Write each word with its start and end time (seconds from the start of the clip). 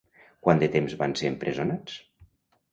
Quant 0.47 0.63
de 0.63 0.69
temps 0.77 0.95
van 1.03 1.15
ser 1.21 1.31
empresonats? 1.35 2.03